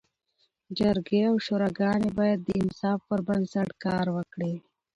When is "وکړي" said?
4.15-4.53